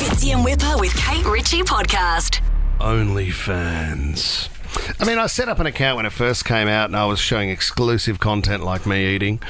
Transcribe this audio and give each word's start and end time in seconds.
Fitzy 0.00 0.32
and 0.32 0.42
Whipper 0.42 0.78
with 0.78 0.96
Kate 0.96 1.26
Ritchie 1.26 1.60
podcast. 1.60 2.40
OnlyFans. 2.78 4.48
I 4.98 5.04
mean, 5.04 5.18
I 5.18 5.26
set 5.26 5.48
up 5.48 5.58
an 5.58 5.66
account 5.66 5.96
when 5.96 6.06
it 6.06 6.12
first 6.12 6.44
came 6.44 6.68
out, 6.68 6.86
and 6.90 6.96
I 6.96 7.06
was 7.06 7.18
showing 7.18 7.48
exclusive 7.50 8.20
content 8.20 8.62
like 8.62 8.86
me 8.86 9.14
eating. 9.14 9.40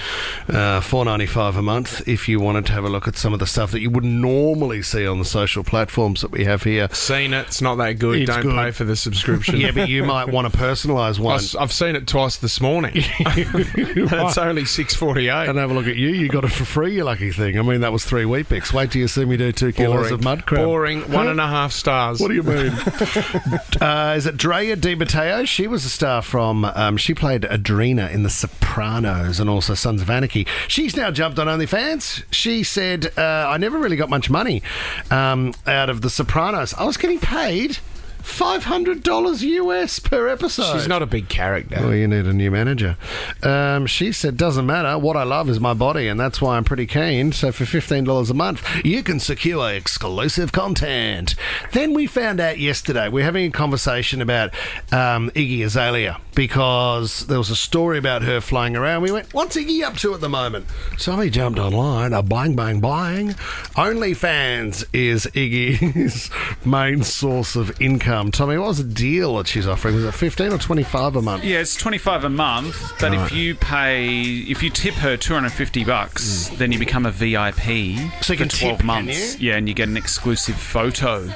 Uh, 0.48 0.80
Four 0.80 1.04
ninety 1.04 1.26
five 1.26 1.56
a 1.56 1.62
month. 1.62 2.06
If 2.08 2.28
you 2.28 2.40
wanted 2.40 2.66
to 2.66 2.72
have 2.72 2.84
a 2.84 2.88
look 2.88 3.06
at 3.08 3.16
some 3.16 3.32
of 3.32 3.38
the 3.38 3.46
stuff 3.46 3.70
that 3.72 3.80
you 3.80 3.90
would 3.90 4.04
normally 4.04 4.82
see 4.82 5.06
on 5.06 5.18
the 5.18 5.24
social 5.24 5.64
platforms 5.64 6.20
that 6.22 6.30
we 6.30 6.44
have 6.44 6.62
here. 6.62 6.88
Seen 6.92 7.32
it. 7.34 7.46
It's 7.48 7.60
not 7.62 7.76
that 7.76 7.98
good. 7.98 8.18
It's 8.20 8.30
Don't 8.30 8.42
good. 8.42 8.54
pay 8.54 8.70
for 8.70 8.84
the 8.84 8.96
subscription. 8.96 9.56
Yeah, 9.60 9.72
but 9.72 9.88
you 9.88 10.04
might 10.04 10.28
want 10.28 10.50
to 10.52 10.56
personalise 10.58 11.18
one. 11.18 11.40
I've 11.58 11.72
seen 11.72 11.96
it 11.96 12.06
twice 12.06 12.36
this 12.36 12.60
morning. 12.60 12.92
it's 12.94 14.38
only 14.38 14.64
six 14.64 14.94
forty 14.94 15.28
eight. 15.28 15.48
and 15.48 15.58
have 15.58 15.70
a 15.70 15.74
look 15.74 15.86
at 15.86 15.96
you. 15.96 16.08
You 16.08 16.28
got 16.28 16.44
it 16.44 16.52
for 16.52 16.64
free, 16.64 16.94
you 16.96 17.04
lucky 17.04 17.32
thing. 17.32 17.58
I 17.58 17.62
mean, 17.62 17.80
that 17.82 17.92
was 17.92 18.04
three 18.04 18.24
Weet-Bix. 18.24 18.72
Wait 18.72 18.90
till 18.92 19.02
you 19.02 19.08
see 19.08 19.24
me 19.24 19.36
do 19.36 19.52
two 19.52 19.72
kilos 19.72 19.94
Boring. 19.94 20.12
of 20.14 20.24
mud 20.24 20.46
crab. 20.46 20.64
Boring. 20.64 21.12
One 21.12 21.28
and 21.28 21.40
a 21.40 21.46
half 21.46 21.72
stars. 21.72 22.20
What 22.20 22.28
do 22.28 22.34
you 22.34 22.42
mean? 22.42 22.70
uh, 23.80 24.14
is 24.16 24.26
it 24.26 24.36
Drea 24.36 24.76
de 24.76 24.94
Matteo? 25.12 25.44
She 25.44 25.66
was 25.66 25.84
a 25.84 25.88
star 25.88 26.22
from. 26.22 26.64
Um, 26.64 26.96
she 26.96 27.14
played 27.14 27.44
Adriana 27.44 28.10
in 28.12 28.22
The 28.22 28.30
Sopranos 28.30 29.40
and 29.40 29.50
also 29.50 29.74
Sons 29.74 30.02
of 30.02 30.08
Anarchy. 30.08 30.46
She's 30.68 30.96
now 30.96 31.10
jumped 31.10 31.40
on 31.40 31.48
OnlyFans. 31.48 32.22
She 32.30 32.62
said, 32.62 33.12
uh, 33.18 33.46
"I 33.48 33.56
never 33.56 33.78
really 33.78 33.96
got 33.96 34.08
much 34.08 34.30
money 34.30 34.62
um, 35.10 35.52
out 35.66 35.90
of 35.90 36.02
The 36.02 36.10
Sopranos. 36.10 36.74
I 36.74 36.84
was 36.84 36.96
getting 36.96 37.18
paid." 37.18 37.78
Five 38.22 38.64
hundred 38.64 39.02
dollars 39.02 39.42
US 39.42 39.98
per 39.98 40.28
episode. 40.28 40.72
She's 40.72 40.88
not 40.88 41.02
a 41.02 41.06
big 41.06 41.28
character. 41.28 41.76
Well, 41.80 41.94
you 41.94 42.06
need 42.08 42.26
a 42.26 42.32
new 42.32 42.50
manager. 42.50 42.96
Um, 43.42 43.86
she 43.86 44.12
said, 44.12 44.36
"Doesn't 44.36 44.66
matter. 44.66 44.98
What 44.98 45.16
I 45.16 45.22
love 45.24 45.48
is 45.48 45.60
my 45.60 45.74
body, 45.74 46.08
and 46.08 46.18
that's 46.18 46.40
why 46.40 46.56
I'm 46.56 46.64
pretty 46.64 46.86
keen. 46.86 47.32
So 47.32 47.52
for 47.52 47.64
fifteen 47.64 48.04
dollars 48.04 48.30
a 48.30 48.34
month, 48.34 48.62
you 48.84 49.02
can 49.02 49.20
secure 49.20 49.70
exclusive 49.70 50.52
content." 50.52 51.34
Then 51.72 51.92
we 51.94 52.06
found 52.06 52.40
out 52.40 52.58
yesterday 52.58 53.08
we're 53.08 53.24
having 53.24 53.46
a 53.46 53.50
conversation 53.50 54.20
about 54.20 54.50
um, 54.92 55.30
Iggy 55.30 55.64
Azalea 55.64 56.20
because 56.34 57.26
there 57.26 57.38
was 57.38 57.50
a 57.50 57.56
story 57.56 57.98
about 57.98 58.22
her 58.22 58.40
flying 58.40 58.76
around. 58.76 59.02
We 59.02 59.12
went, 59.12 59.32
"What's 59.34 59.56
Iggy 59.56 59.82
up 59.82 59.96
to 59.98 60.14
at 60.14 60.20
the 60.20 60.28
moment?" 60.28 60.66
So 60.98 61.16
we 61.16 61.30
jumped 61.30 61.58
online. 61.58 62.12
A 62.12 62.22
bang, 62.22 62.54
bang, 62.54 62.80
bang. 62.80 63.30
OnlyFans 63.76 64.84
is 64.92 65.26
Iggy's 65.26 66.30
main 66.66 67.02
source 67.02 67.56
of 67.56 67.80
income. 67.80 68.09
Tommy, 68.32 68.58
what 68.58 68.68
was 68.68 68.78
the 68.78 68.92
deal 68.92 69.36
that 69.36 69.46
she's 69.46 69.66
offering? 69.66 69.94
Was 69.94 70.04
it 70.04 70.12
fifteen 70.14 70.52
or 70.52 70.58
twenty-five 70.58 71.16
a 71.16 71.22
month? 71.22 71.44
Yeah, 71.44 71.58
it's 71.60 71.76
twenty 71.76 71.98
five 71.98 72.24
a 72.24 72.28
month. 72.28 72.92
But 73.00 73.14
if 73.14 73.32
you 73.32 73.54
pay, 73.54 74.14
if 74.48 74.62
you 74.62 74.70
tip 74.70 74.94
her 74.94 75.16
two 75.16 75.34
hundred 75.34 75.52
fifty 75.52 75.84
bucks, 75.84 76.48
then 76.50 76.72
you 76.72 76.78
become 76.78 77.06
a 77.06 77.10
VIP 77.10 77.60
Mm. 77.70 78.24
So 78.24 78.32
you 78.32 78.38
for 78.40 78.46
twelve 78.46 78.50
tip, 78.50 78.78
can 78.78 78.86
months. 78.86 79.40
you? 79.40 79.50
Yeah, 79.50 79.56
and 79.58 79.68
you 79.68 79.74
get 79.74 79.88
an 79.88 79.96
exclusive 79.96 80.56
photo, 80.56 81.28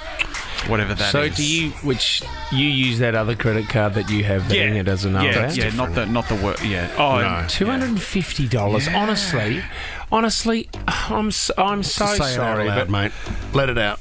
whatever 0.67 0.95
that 0.95 1.06
is. 1.06 1.11
So 1.11 1.28
do 1.28 1.45
you? 1.47 1.70
Which 1.83 2.22
you 2.52 2.67
use 2.67 2.98
that 2.98 3.14
other 3.14 3.34
credit 3.36 3.69
card 3.69 3.95
that 3.95 4.11
you 4.11 4.25
have? 4.25 4.52
Yeah, 4.52 4.64
Yeah, 4.64 4.80
it 4.80 4.83
doesn't 4.84 5.12
know 5.12 5.22
yeah, 5.22 5.52
yeah, 5.52 5.70
not 5.75 5.95
the 5.95 6.06
not 6.06 6.28
the 6.28 6.36
work. 6.36 6.62
Yeah. 6.64 6.91
Oh, 6.98 7.20
No. 7.20 7.47
Two 7.48 7.67
hundred 7.67 7.91
and 7.91 8.02
fifty 8.02 8.48
dollars. 8.48 8.89
Honestly, 8.89 9.62
honestly, 10.11 10.69
I'm 10.89 11.30
I'm 11.58 11.83
so 11.83 12.05
out 12.05 12.17
sorry, 12.17 12.69
loud, 12.69 12.89
but 12.89 12.91
mate. 12.91 13.12
Let 13.52 13.70
it 13.70 13.78
out. 13.78 14.00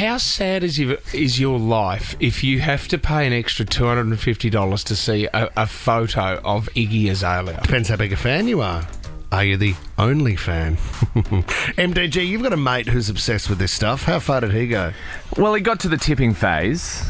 How 0.00 0.16
sad 0.16 0.64
is 0.64 0.78
your 0.78 0.96
is 1.12 1.38
your 1.38 1.58
life 1.58 2.16
if 2.20 2.42
you 2.42 2.60
have 2.60 2.88
to 2.88 2.96
pay 2.96 3.26
an 3.26 3.34
extra 3.34 3.66
two 3.66 3.84
hundred 3.84 4.06
and 4.06 4.18
fifty 4.18 4.48
dollars 4.48 4.82
to 4.82 4.96
see 4.96 5.26
a, 5.34 5.50
a 5.58 5.66
photo 5.66 6.40
of 6.42 6.70
Iggy 6.74 7.10
Azalea? 7.10 7.60
Depends 7.62 7.90
how 7.90 7.96
big 7.96 8.10
a 8.10 8.16
fan 8.16 8.48
you 8.48 8.62
are. 8.62 8.86
Are 9.30 9.44
you 9.44 9.58
the 9.58 9.74
only 9.98 10.36
fan? 10.36 10.76
MDG, 11.76 12.26
you've 12.26 12.42
got 12.42 12.54
a 12.54 12.56
mate 12.56 12.88
who's 12.88 13.08
obsessed 13.10 13.48
with 13.50 13.58
this 13.58 13.70
stuff. 13.72 14.04
How 14.04 14.18
far 14.18 14.40
did 14.40 14.52
he 14.52 14.66
go? 14.66 14.92
Well, 15.36 15.54
he 15.54 15.60
got 15.60 15.80
to 15.80 15.88
the 15.88 15.98
tipping 15.98 16.32
phase. 16.34 17.04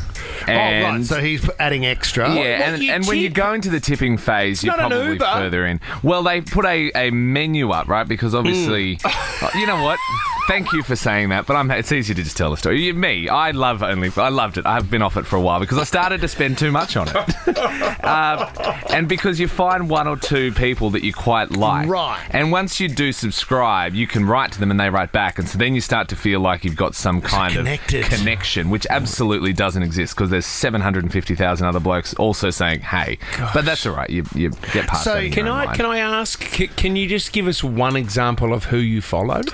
And 0.47 0.85
oh, 0.85 0.89
right. 0.91 1.05
So 1.05 1.21
he's 1.21 1.49
adding 1.59 1.87
extra. 1.87 2.29
yeah, 2.29 2.35
What, 2.35 2.45
and, 2.45 2.83
you 2.83 2.93
and 2.93 3.07
when 3.07 3.19
you 3.19 3.31
go 3.31 3.55
into 3.55 3.71
the 3.71 3.81
tipping 3.81 4.19
phase, 4.19 4.63
you're 4.63 4.77
not 4.77 4.93
an 4.93 4.99
probably 4.99 5.12
Uber. 5.15 5.25
further 5.25 5.67
in. 5.67 5.81
Well, 6.03 6.23
they 6.23 6.41
put 6.43 6.67
a, 6.67 6.91
a 6.95 7.11
menu 7.11 7.71
up, 7.71 7.89
right? 7.89 8.06
Because 8.06 8.34
obviously. 8.34 8.99
Uh, 9.03 9.50
you 9.55 9.67
know 9.67 9.83
what? 9.83 9.99
Thank 10.50 10.72
you 10.72 10.83
for 10.83 10.97
saying 10.97 11.28
that, 11.28 11.47
but 11.47 11.55
I'm, 11.55 11.71
it's 11.71 11.93
easy 11.93 12.12
to 12.12 12.25
just 12.25 12.37
tell 12.37 12.50
the 12.50 12.56
story. 12.56 12.83
You- 12.83 12.93
Me, 12.93 13.28
I 13.28 13.53
love 13.53 13.84
only. 13.84 14.11
I 14.16 14.31
loved 14.31 14.59
it. 14.59 14.66
I've 14.66 14.91
been 14.91 15.00
off 15.00 15.16
it 15.16 15.25
for 15.25 15.37
a 15.37 15.41
while 15.41 15.61
because 15.61 15.78
I 15.78 15.84
started 15.84 16.21
to 16.22 16.28
spend 16.28 16.59
too 16.59 16.72
much 16.72 16.97
on 16.97 17.06
it, 17.09 17.59
uh, 18.05 18.81
and 18.91 19.09
because 19.09 19.38
you 19.38 19.47
find 19.47 19.88
one 19.88 20.09
or 20.09 20.16
two 20.16 20.50
people 20.53 20.91
that 20.91 21.05
you 21.05 21.12
quite 21.15 21.53
like, 21.53 21.88
Right. 21.88 22.21
And 22.31 22.50
once 22.50 22.81
you 22.81 22.88
do 22.88 23.12
subscribe, 23.12 23.94
you 23.94 24.09
can 24.09 24.25
write 24.27 24.50
to 24.50 24.59
them 24.59 24.72
and 24.72 24.81
they 24.81 24.91
write 24.91 25.12
back, 25.12 25.38
and 25.38 25.49
so 25.49 25.56
then 25.56 25.77
you 25.77 25.81
start 25.81 26.09
to 26.09 26.16
feel 26.16 26.41
like 26.41 26.65
you've 26.65 26.75
got 26.75 26.97
some 26.97 27.21
kind 27.21 27.55
connected. 27.55 28.05
of 28.06 28.11
connection, 28.11 28.71
which 28.71 28.88
absolutely 28.91 29.53
doesn't 29.53 29.84
exist 29.84 30.17
because 30.17 30.31
there's 30.31 30.47
750,000 30.47 31.65
other 31.65 31.78
blokes 31.78 32.12
also 32.15 32.50
saying, 32.50 32.81
"Hey," 32.81 33.19
but 33.55 33.65
that's 33.65 33.87
all 33.87 33.94
right. 33.94 34.11
You 34.11 34.25
you 34.34 34.50
get 34.72 34.88
past 34.88 35.05
So 35.05 35.15
that. 35.15 35.22
your 35.27 35.32
Can 35.32 35.47
I 35.47 35.72
can 35.77 35.87
I 35.87 35.99
ask? 35.99 36.41
Can 36.41 36.97
you 36.97 37.09
just 37.09 37.32
give 37.32 37.47
us 37.47 37.62
one 37.62 37.94
example 37.94 38.53
of 38.53 38.65
who 38.65 38.78
you 38.78 39.00
followed? 39.00 39.50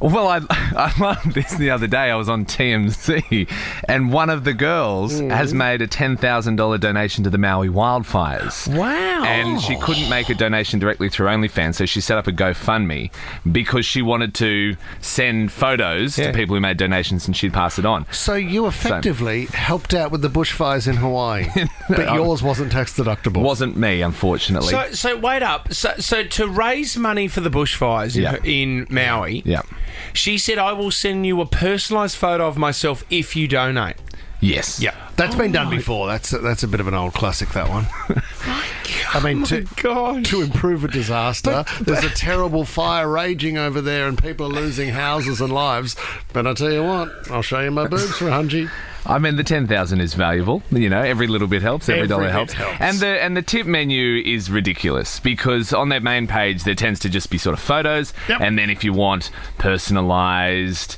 Well, 0.00 0.28
I, 0.28 0.40
I 0.50 0.92
loved 1.00 1.32
this 1.34 1.54
the 1.54 1.70
other 1.70 1.86
day. 1.86 2.10
I 2.10 2.16
was 2.16 2.28
on 2.28 2.44
TMZ, 2.44 3.48
and 3.88 4.12
one 4.12 4.28
of 4.30 4.44
the 4.44 4.52
girls 4.52 5.14
Mm. 5.14 5.30
has 5.30 5.54
made 5.54 5.80
a 5.82 5.86
ten 5.86 6.16
thousand 6.16 6.56
dollar 6.56 6.76
donation 6.78 7.24
to 7.24 7.30
the 7.30 7.38
Maui 7.38 7.68
wildfires. 7.68 8.66
Wow! 8.76 9.24
And 9.24 9.60
she 9.60 9.76
couldn't 9.78 10.08
make 10.10 10.28
a 10.28 10.34
donation 10.34 10.78
directly 10.78 11.08
through 11.08 11.28
OnlyFans, 11.28 11.76
so 11.76 11.86
she 11.86 12.00
set 12.00 12.18
up 12.18 12.26
a 12.26 12.32
GoFundMe 12.32 13.10
because 13.50 13.86
she 13.86 14.02
wanted 14.02 14.34
to 14.34 14.76
send 15.00 15.52
photos 15.52 16.18
Yeah. 16.18 16.28
to 16.28 16.32
people 16.36 16.54
who 16.56 16.60
made 16.60 16.76
donations, 16.76 17.26
and 17.26 17.36
she'd 17.36 17.52
pass 17.52 17.78
it 17.78 17.86
on. 17.86 18.06
So 18.12 18.34
you 18.34 18.66
effectively 18.66 19.46
helped 19.46 19.94
out 19.94 20.10
with 20.10 20.22
the 20.22 20.30
bushfires 20.30 20.88
in 20.88 20.96
Hawaii, 20.96 21.46
but 21.88 22.12
yours 22.14 22.42
wasn't 22.42 22.72
tax 22.72 22.94
deductible. 22.96 23.42
Wasn't 23.42 23.76
me, 23.76 24.02
unfortunately. 24.02 24.70
So, 24.70 24.90
so 24.92 25.16
wait 25.18 25.42
up. 25.42 25.72
So, 25.72 25.94
so 25.98 26.24
to 26.24 26.48
raise 26.48 26.96
money 26.96 27.28
for 27.28 27.40
the 27.40 27.50
bushfires 27.50 28.16
Yeah. 28.16 28.36
in, 28.42 28.86
in 28.86 28.86
Maui, 28.90 29.42
yeah. 29.44 29.62
She 30.12 30.38
said, 30.38 30.58
"I 30.58 30.72
will 30.72 30.90
send 30.90 31.26
you 31.26 31.40
a 31.40 31.46
personalised 31.46 32.16
photo 32.16 32.46
of 32.46 32.56
myself 32.56 33.04
if 33.10 33.36
you 33.36 33.48
donate." 33.48 33.96
Yes. 34.44 34.78
Yeah, 34.80 34.94
that's 35.16 35.34
been 35.34 35.52
done 35.52 35.70
before. 35.70 36.06
That's 36.06 36.30
that's 36.30 36.62
a 36.62 36.68
bit 36.68 36.80
of 36.80 36.86
an 36.88 36.94
old 36.94 37.14
classic. 37.14 37.48
That 37.50 37.68
one. 37.68 37.86
I 39.14 39.20
mean, 39.20 39.44
to, 39.44 39.62
God. 39.76 40.24
to 40.26 40.42
improve 40.42 40.84
a 40.84 40.88
disaster, 40.88 41.64
there's 41.80 42.04
a 42.04 42.10
terrible 42.10 42.64
fire 42.64 43.08
raging 43.08 43.56
over 43.56 43.80
there, 43.80 44.06
and 44.08 44.20
people 44.20 44.46
are 44.46 44.50
losing 44.50 44.90
houses 44.90 45.40
and 45.40 45.52
lives. 45.52 45.96
But 46.32 46.46
I 46.46 46.52
tell 46.54 46.72
you 46.72 46.82
what, 46.82 47.30
I'll 47.30 47.42
show 47.42 47.60
you 47.60 47.70
my 47.70 47.86
boobs 47.86 48.16
for 48.18 48.28
a 48.28 48.32
hundred. 48.32 48.70
I 49.06 49.18
mean, 49.18 49.36
the 49.36 49.44
ten 49.44 49.66
thousand 49.66 50.00
is 50.00 50.14
valuable. 50.14 50.62
You 50.70 50.90
know, 50.90 51.00
every 51.00 51.26
little 51.26 51.48
bit 51.48 51.62
helps. 51.62 51.88
Every, 51.88 52.00
Every 52.02 52.08
dollar 52.08 52.24
bit 52.24 52.32
helps. 52.32 52.52
helps. 52.54 52.80
And 52.80 52.98
the 52.98 53.22
and 53.22 53.36
the 53.36 53.42
tip 53.42 53.66
menu 53.66 54.20
is 54.24 54.50
ridiculous 54.50 55.20
because 55.20 55.72
on 55.72 55.88
their 55.90 56.00
main 56.00 56.26
page 56.26 56.64
there 56.64 56.74
tends 56.74 57.00
to 57.00 57.08
just 57.08 57.30
be 57.30 57.38
sort 57.38 57.54
of 57.54 57.60
photos, 57.60 58.12
Yep. 58.28 58.40
and 58.42 58.58
then 58.58 58.68
if 58.68 58.82
you 58.84 58.92
want 58.92 59.30
personalised 59.58 60.96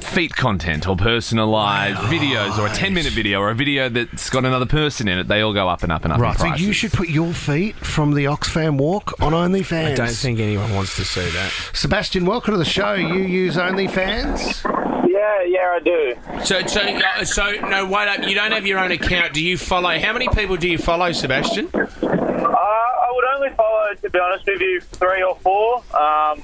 feet 0.00 0.34
content 0.34 0.88
or 0.88 0.96
personalised 0.96 1.94
videos 1.94 2.58
or 2.58 2.66
a 2.66 2.72
ten 2.72 2.94
minute 2.94 3.12
video 3.12 3.40
or 3.40 3.50
a 3.50 3.54
video 3.54 3.88
that's 3.88 4.30
got 4.30 4.44
another 4.44 4.66
person 4.66 5.08
in 5.08 5.18
it, 5.18 5.28
they 5.28 5.40
all 5.40 5.52
go 5.52 5.68
up 5.68 5.82
and 5.82 5.92
up 5.92 6.04
and 6.04 6.12
up. 6.12 6.20
Right, 6.20 6.32
in 6.34 6.38
so 6.38 6.48
prices. 6.48 6.66
you 6.66 6.72
should 6.72 6.92
put 6.92 7.08
your 7.08 7.32
feet 7.32 7.76
from 7.76 8.14
the 8.14 8.24
Oxfam 8.24 8.78
walk 8.78 9.20
on 9.22 9.32
OnlyFans. 9.32 9.92
I 9.92 9.94
don't 9.94 10.08
think 10.10 10.40
anyone 10.40 10.74
wants 10.74 10.96
to 10.96 11.04
see 11.04 11.28
that. 11.30 11.52
Sebastian, 11.72 12.26
welcome 12.26 12.52
to 12.54 12.58
the 12.58 12.64
show. 12.64 12.94
You 12.94 13.20
use 13.22 13.56
OnlyFans? 13.56 14.64
Yeah, 15.08 15.42
yeah, 15.44 15.76
I 15.76 15.80
do. 15.82 16.14
So, 16.44 16.66
so, 16.66 16.80
uh, 16.80 17.24
so 17.24 17.50
no, 17.68 17.86
wait 17.86 18.08
up. 18.08 18.26
You 18.28 18.34
don't 18.34 18.52
have 18.52 18.66
your 18.66 18.78
own 18.78 18.92
account. 18.92 19.34
Do 19.34 19.42
you 19.42 19.56
follow? 19.56 19.98
How 19.98 20.12
many 20.12 20.28
people 20.28 20.56
do 20.56 20.68
you 20.68 20.78
follow, 20.78 21.10
Sebastian? 21.12 21.68
Uh, 21.74 21.78
I 21.78 23.10
would 23.12 23.24
only 23.34 23.50
follow, 23.56 23.94
to 24.02 24.10
be 24.10 24.18
honest 24.18 24.46
with 24.46 24.60
you, 24.60 24.80
three 24.80 25.22
or 25.22 25.36
four, 25.36 25.76
um, 25.94 26.42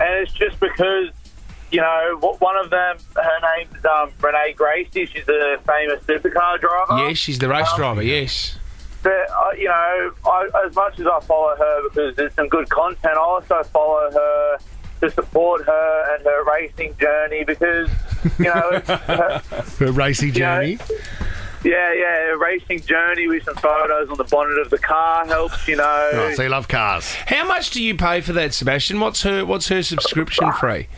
and 0.00 0.14
it's 0.20 0.32
just 0.32 0.58
because 0.60 1.10
you 1.70 1.80
know 1.80 2.18
one 2.38 2.56
of 2.56 2.70
them, 2.70 2.96
her 3.16 3.56
name's 3.56 3.84
um, 3.84 4.10
Renee 4.20 4.52
Gracie. 4.56 5.06
She's 5.06 5.28
a 5.28 5.58
famous 5.66 6.02
supercar 6.04 6.60
driver. 6.60 7.08
Yes, 7.08 7.18
she's 7.18 7.38
the 7.38 7.48
race 7.48 7.68
driver. 7.76 8.02
Yes. 8.02 8.56
But 9.02 9.12
uh, 9.12 9.50
you 9.58 9.68
know, 9.68 10.12
I, 10.24 10.48
as 10.66 10.74
much 10.74 10.98
as 11.00 11.06
I 11.06 11.20
follow 11.20 11.54
her 11.56 11.82
because 11.88 12.16
there's 12.16 12.34
some 12.34 12.48
good 12.48 12.68
content, 12.70 13.14
I 13.16 13.20
also 13.20 13.62
follow 13.64 14.10
her 14.10 14.58
to 15.00 15.10
support 15.10 15.64
her 15.66 16.14
and 16.14 16.24
her 16.24 16.44
racing 16.44 16.96
journey 16.98 17.44
because 17.44 17.90
you 18.38 18.44
know, 18.46 18.80
her, 18.86 19.42
Her 19.78 19.90
Yeah. 19.90 20.12
journey. 20.30 20.78
Yeah, 21.64 21.92
yeah, 21.92 22.32
a 22.32 22.36
racing 22.36 22.80
journey 22.82 23.26
with 23.26 23.44
some 23.44 23.56
photos 23.56 24.10
on 24.10 24.16
the 24.16 24.24
bonnet 24.24 24.58
of 24.58 24.70
the 24.70 24.78
car 24.78 25.26
helps. 25.26 25.66
You 25.66 25.76
know, 25.76 26.10
Right, 26.12 26.36
so 26.36 26.42
you 26.42 26.48
love 26.48 26.68
cars. 26.68 27.12
How 27.14 27.46
much 27.46 27.70
do 27.70 27.82
you 27.82 27.96
pay 27.96 28.20
for 28.20 28.32
that, 28.34 28.54
Sebastian? 28.54 29.00
What's 29.00 29.22
her 29.22 29.44
What's 29.44 29.68
her 29.68 29.82
subscription 29.82 30.52
fee? 30.52 30.88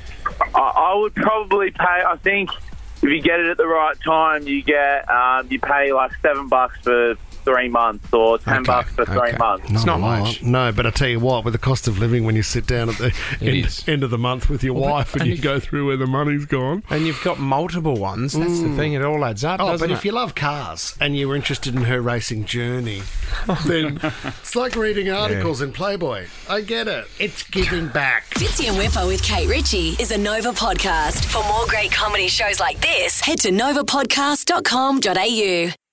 I, 0.55 0.59
I 0.61 0.95
would 0.95 1.15
probably 1.15 1.71
pay. 1.71 1.85
I 1.85 2.17
think 2.23 2.51
if 2.97 3.11
you 3.11 3.21
get 3.21 3.41
it 3.41 3.47
at 3.47 3.57
the 3.57 3.67
right 3.67 3.97
time, 4.01 4.47
you 4.47 4.63
get 4.63 5.09
um, 5.11 5.47
you 5.51 5.61
pay 5.61 5.93
like 5.93 6.13
seven 6.23 6.49
bucks 6.49 6.79
for 6.83 7.15
three 7.45 7.69
months 7.69 8.13
or 8.13 8.39
ten 8.39 8.55
Okay, 8.59 8.65
bucks 8.67 8.91
for 8.91 9.05
three 9.07 9.31
months. 9.39 9.71
It's 9.71 9.85
not 9.85 10.01
a 10.01 10.03
lot. 10.03 10.21
much. 10.23 10.43
No, 10.43 10.73
but 10.73 10.85
I 10.85 10.91
tell 10.91 11.07
you 11.09 11.21
what, 11.21 11.45
with 11.45 11.53
the 11.53 11.59
cost 11.61 11.87
of 11.87 11.97
living, 12.01 12.25
when 12.25 12.35
you 12.35 12.43
sit 12.43 12.67
down 12.67 12.89
at 12.89 12.97
the 12.99 13.15
end, 13.41 13.85
end 13.87 14.03
of 14.03 14.11
the 14.11 14.19
month 14.19 14.49
with 14.51 14.65
your 14.65 14.75
Well, 14.75 14.91
wife 14.91 15.13
and, 15.13 15.23
and 15.23 15.31
you 15.31 15.39
go 15.41 15.61
through 15.61 15.87
where 15.87 15.97
the 15.97 16.09
money's 16.09 16.45
gone. 16.45 16.83
And 16.91 17.07
you've 17.07 17.23
got 17.23 17.39
multiple 17.39 17.95
ones. 17.97 18.33
That's 18.33 18.61
the 18.63 18.75
thing. 18.75 18.95
It 18.95 19.05
all 19.05 19.25
adds 19.25 19.45
up, 19.45 19.61
Oh, 19.61 19.69
doesn't 19.69 19.87
but 19.87 19.93
it? 19.93 19.97
if 19.97 20.05
you 20.05 20.11
love 20.11 20.35
cars 20.35 20.97
and 21.01 21.17
you 21.17 21.29
were 21.29 21.37
interested 21.37 21.77
in 21.77 21.83
her 21.83 22.01
racing 22.01 22.47
journey, 22.47 23.03
then 23.67 24.01
it's 24.25 24.57
like 24.57 24.75
reading 24.75 25.09
articles 25.11 25.63
in 25.63 25.73
Playboy. 25.73 26.27
I 26.51 26.63
get 26.63 26.89
it. 26.89 27.07
It's 27.21 27.45
giving 27.45 27.87
back. 27.87 28.29
Fitzy 28.31 28.69
and 28.69 28.77
Whipper 28.77 29.07
with 29.07 29.23
Kate 29.23 29.49
Ritchie 29.49 29.91
is 30.01 30.11
a 30.11 30.19
Nova 30.19 30.51
podcast. 30.51 31.25
For 31.27 31.45
more 31.47 31.67
great 31.69 31.93
comedy 31.93 32.27
shows 32.27 32.59
like 32.59 32.81
this, 32.87 33.21
head 33.21 33.41
to 33.41 33.51
novapodcast.com.au. 33.51 35.86